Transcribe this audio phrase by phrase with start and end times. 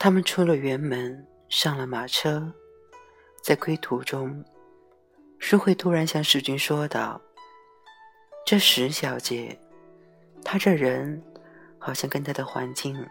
[0.00, 2.50] 他们出了园门，上了马车，
[3.42, 4.42] 在归途中，
[5.38, 7.20] 淑慧突然向世君说道
[8.46, 9.58] ：“这石小姐，
[10.44, 11.22] 他这人
[11.78, 13.06] 好像跟他的环境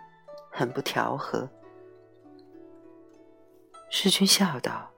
[0.52, 1.50] 很不调和。”
[3.90, 4.92] 世君笑道：“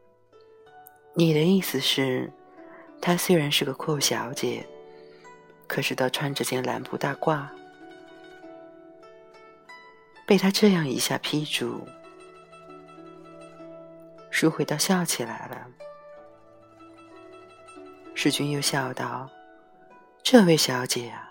[1.16, 2.32] 你的意思是，
[3.02, 4.66] 她虽然是个阔小姐，
[5.68, 7.48] 可是倒穿着件蓝布大褂。”
[10.26, 11.88] 被他这样一下批注，
[14.30, 15.68] 淑慧倒笑起来了。
[18.14, 19.28] 世君又笑道
[20.22, 21.29] ：“这位小姐啊，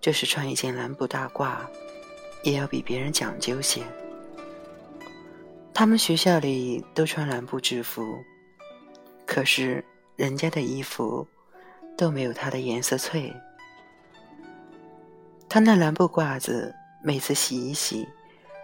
[0.00, 1.58] 就是穿一件蓝布大褂，
[2.42, 3.82] 也要比别人讲究些。
[5.74, 8.18] 他们学校里都穿蓝布制服，
[9.26, 9.84] 可是
[10.16, 11.26] 人家的衣服
[11.96, 13.32] 都没有他的颜色翠。
[15.48, 18.06] 他那蓝布褂子每次洗一洗。”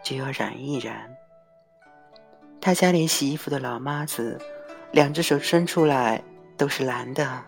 [0.04, 1.10] 就要染一染。
[2.60, 4.38] 他家里洗衣服的老妈子，
[4.92, 6.22] 两只手伸出来
[6.58, 7.42] 都是蓝的。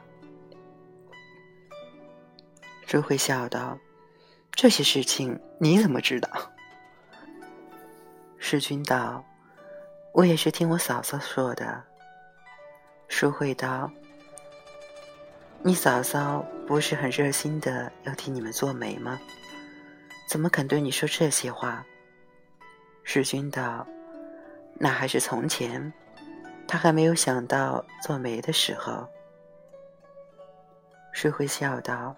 [2.86, 3.76] 周慧笑道
[4.52, 6.30] ：“这些事情你怎么知道？”
[8.38, 9.24] 世君道
[10.14, 11.82] ：“我也是听我嫂嫂说的。”
[13.08, 13.90] 淑慧道
[15.62, 19.18] ：“你嫂嫂不是很热心的要替你们做媒吗？
[20.28, 21.84] 怎么肯对你说这些话？”
[23.02, 23.84] 世君道
[24.78, 25.92] ：“那还是从前，
[26.68, 29.08] 他还没有想到做媒的时候。”
[31.12, 32.14] 世慧笑道：“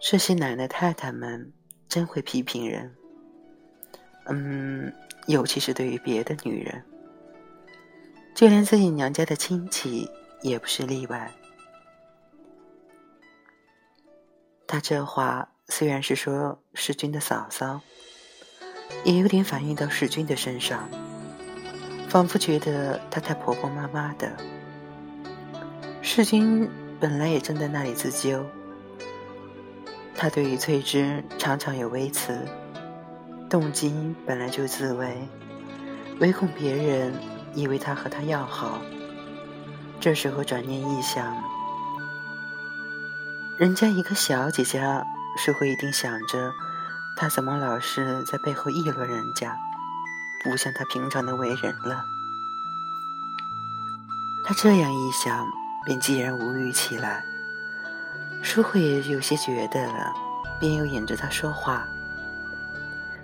[0.00, 1.52] 这些奶奶太太们
[1.88, 2.94] 真会批评人，
[4.26, 4.92] 嗯，
[5.26, 6.84] 尤其是对于别的女人，
[8.34, 10.10] 就连自己娘家的亲戚
[10.42, 11.32] 也不是例外。”
[14.66, 17.80] 他这话虽然是说世君的嫂嫂。
[19.04, 20.88] 也有点反映到世君的身上，
[22.08, 24.32] 仿佛觉得她太婆婆妈妈的。
[26.02, 26.70] 世君
[27.00, 28.46] 本来也正在那里自纠，
[30.16, 32.48] 他对于翠芝常常有微词，
[33.50, 35.28] 动机本来就自卫，
[36.20, 37.12] 唯恐别人
[37.54, 38.80] 以为他和他要好。
[40.00, 41.36] 这时候转念一想，
[43.58, 45.04] 人家一个小姐家，
[45.38, 46.52] 是会一定想着。
[47.18, 49.56] 他怎么老是在背后议论人家，
[50.44, 52.04] 不像他平常的为人了？
[54.44, 55.46] 他这样一想，
[55.84, 57.22] 便既然无语起来。
[58.46, 60.14] 淑慧也有些觉得了，
[60.60, 61.84] 便又引着他说话，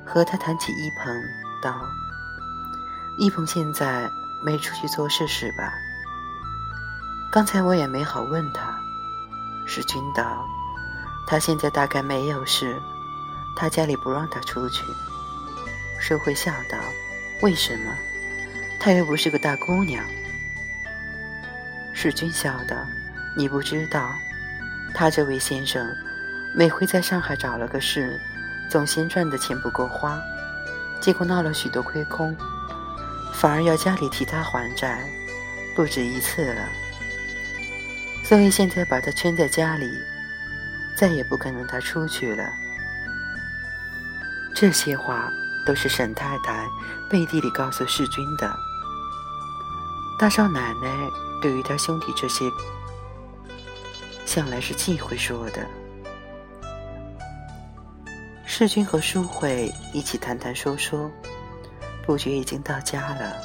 [0.05, 1.23] 和他谈起一鹏，
[1.63, 1.81] 道
[3.17, 4.11] ：“一鹏现在
[4.45, 5.73] 没出去做事是吧？
[7.31, 8.77] 刚才我也没好问他。”
[9.65, 10.45] 是君道
[11.25, 12.77] ：“他现在大概没有事。”
[13.55, 14.83] 他家里不让他出去，
[16.01, 16.77] 舒慧笑道
[17.43, 17.95] ：“为什么？
[18.81, 20.05] 她又不是个大姑娘。”
[21.95, 22.77] 世君笑道
[23.39, 24.13] ：“你不知道，
[24.95, 25.95] 他这位先生
[26.55, 28.21] 每回在上海找了个事，
[28.69, 30.21] 总嫌赚的钱不够花，
[31.01, 32.37] 结果闹了许多亏空，
[33.33, 35.05] 反而要家里替他还债，
[35.75, 36.63] 不止一次了。
[38.25, 39.91] 所以现在把他圈在家里，
[40.97, 42.45] 再也不肯让他出去了。”
[44.55, 45.33] 这些话
[45.67, 46.67] 都是沈太太
[47.11, 48.55] 背地里告诉世君的。
[50.19, 51.11] 大少奶奶
[51.41, 52.49] 对于他兄弟这些，
[54.35, 55.67] 向来是忌讳说的。
[58.47, 61.11] 世君和淑慧一起谈谈说说，
[62.07, 63.37] 不觉已经到家了。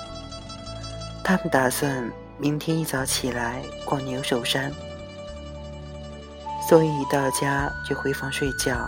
[1.26, 4.72] 他们打算明天一早起来逛牛首山，
[6.70, 8.88] 所以一到家就回房睡觉。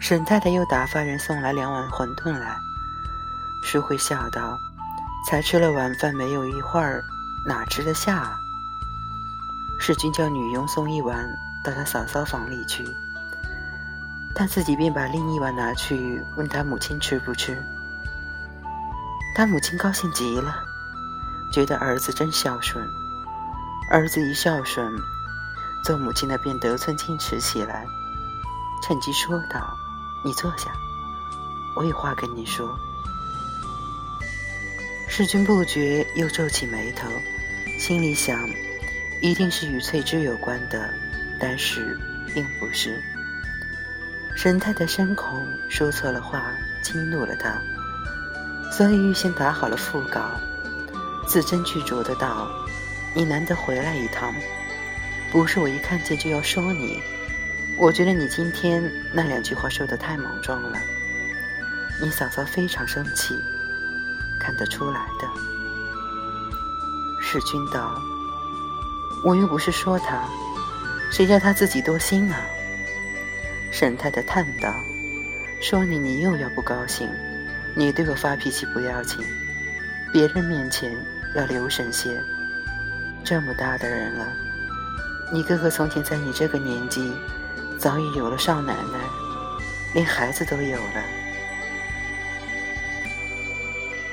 [0.00, 2.56] 沈太太又打发人送来两碗馄饨来，
[3.62, 4.58] 淑慧笑道
[5.28, 7.04] ：“才吃了晚饭没有一会儿，
[7.46, 8.40] 哪吃得下？”啊
[9.78, 11.28] 世君叫女佣送一碗
[11.62, 12.84] 到他嫂嫂房里去，
[14.34, 17.62] 他自己便把另一碗拿去问他母亲吃不吃。
[19.34, 20.64] 他母亲高兴极了，
[21.52, 22.84] 觉得儿子真孝顺。
[23.90, 24.92] 儿子一孝顺，
[25.84, 27.86] 做母亲的便得寸进尺起来，
[28.82, 29.76] 趁机说道。
[30.24, 30.72] 你坐下，
[31.76, 32.76] 我有话跟你说。
[35.08, 37.08] 世君不觉又皱起眉头，
[37.78, 38.36] 心里想，
[39.20, 40.88] 一定是与翠芝有关的，
[41.38, 41.98] 但是
[42.34, 43.02] 并不是。
[44.36, 46.50] 沈太太深恐说错了话，
[46.82, 47.58] 激怒了他，
[48.70, 50.30] 所以预先打好了腹稿，
[51.26, 52.46] 字斟句酌的道
[53.16, 54.34] ：“你难得回来一趟，
[55.32, 57.02] 不是我一看见就要说你。
[57.78, 60.78] 我觉得你今天那两句话说的太莽撞了。
[62.00, 63.34] 你嫂嫂非常生气，
[64.38, 65.28] 看得出来的。”
[67.22, 67.98] 世君道
[69.24, 70.22] ：“我又不是说他，
[71.10, 72.40] 谁叫他自己多心啊？”
[73.72, 74.74] 沈太太叹道
[75.60, 77.08] ：“说你，你又要不高兴。
[77.74, 79.22] 你对我发脾气不要紧，
[80.12, 80.96] 别人面前
[81.34, 82.18] 要留神些。
[83.22, 84.32] 这么大的人了，
[85.32, 87.12] 你哥哥从前在你这个年纪，
[87.78, 88.98] 早已有了少奶奶，
[89.92, 91.04] 连孩子都有了。”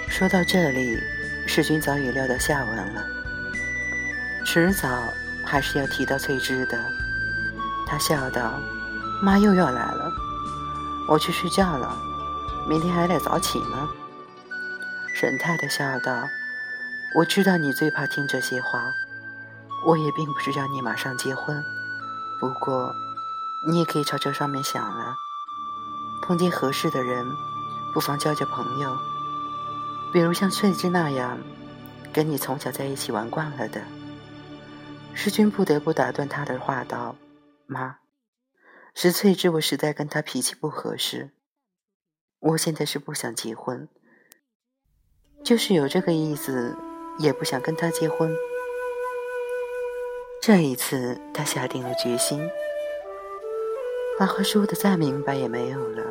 [0.10, 1.00] 说到这里，
[1.48, 3.06] 世君早已料到下文了，
[4.46, 4.88] 迟早
[5.46, 6.78] 还是要提到翠芝的。
[7.88, 8.54] 他笑道。
[9.22, 10.12] 妈又要来了，
[11.08, 11.96] 我去睡觉了，
[12.68, 13.88] 明天还得早起呢。
[15.16, 16.28] 沈太太笑道
[17.16, 18.92] ：“我知道你最怕听这些话，
[19.86, 21.64] 我也并不是让你马上结婚，
[22.38, 22.94] 不过
[23.66, 25.16] 你也可以朝这上面想了。
[26.22, 27.26] 碰见合适的人，
[27.94, 28.98] 不妨交交朋友，
[30.12, 31.38] 比如像翠芝那样，
[32.12, 33.82] 跟你从小在一起玩惯了的。”
[35.16, 37.16] 世君不得不打断他的话道
[37.66, 38.00] ：“妈。”
[38.96, 41.32] 是翠芝，我实在跟他脾气不合适。
[42.40, 43.88] 我现在是不想结婚，
[45.44, 46.76] 就是有这个意思，
[47.18, 48.36] 也不想跟他结婚。
[50.42, 52.48] 这一次，他下定了决心，
[54.20, 56.04] 把话说的再明白也没有了。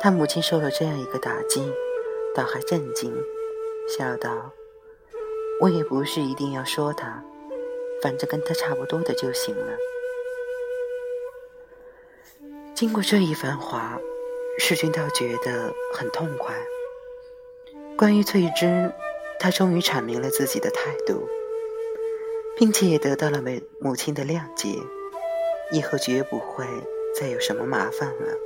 [0.00, 1.72] 他母亲受了这样一个打击，
[2.34, 3.14] 倒还震惊，
[3.96, 4.50] 笑道
[5.60, 7.22] ：“我也不是一定要说他，
[8.02, 9.76] 反正跟他差不多的就行了。”
[12.74, 13.98] 经过这一番话，
[14.58, 16.54] 世君倒觉得很痛快。
[17.96, 18.92] 关于翠芝，
[19.40, 21.28] 他终于阐明了自己的态度，
[22.56, 24.68] 并且也得到了母母亲的谅解，
[25.72, 26.64] 以后绝不会
[27.18, 28.38] 再有什么麻烦了。